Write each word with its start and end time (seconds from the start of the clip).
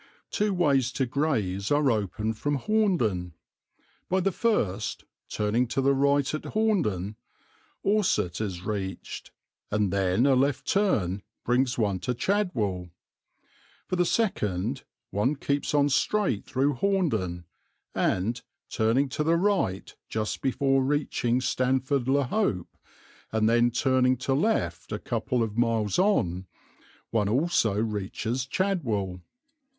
Two 0.31 0.51
ways 0.51 0.91
to 0.93 1.05
Grays 1.05 1.69
are 1.69 1.91
open 1.91 2.33
from 2.33 2.57
Horndon. 2.57 3.33
By 4.09 4.19
the 4.19 4.31
first, 4.31 5.03
turning 5.29 5.67
to 5.67 5.79
the 5.79 5.93
right 5.93 6.33
at 6.33 6.41
Horndon, 6.55 7.17
Orsett 7.85 8.41
is 8.41 8.63
reached, 8.63 9.29
and 9.69 9.93
then 9.93 10.25
a 10.25 10.33
left 10.35 10.65
turn 10.65 11.21
brings 11.45 11.77
one 11.77 11.99
to 11.99 12.15
Chadwell. 12.15 12.89
For 13.87 13.95
the 13.95 14.07
second, 14.07 14.85
one 15.11 15.35
keeps 15.35 15.71
on 15.71 15.87
straight 15.87 16.45
through 16.45 16.73
Horndon 16.77 17.43
and, 17.93 18.41
turning 18.71 19.07
to 19.09 19.23
the 19.23 19.35
right 19.37 19.95
just 20.09 20.41
before 20.41 20.83
reaching 20.83 21.41
Stanford 21.41 22.07
le 22.07 22.23
Hope, 22.23 22.75
and 23.31 23.47
then 23.47 23.69
turning 23.69 24.17
to 24.25 24.33
left 24.33 24.91
a 24.91 24.97
couple 24.97 25.43
of 25.43 25.59
miles 25.59 25.99
on, 25.99 26.47
one 27.11 27.29
also 27.29 27.75
reaches 27.79 28.47
Chadwell. 28.47 29.21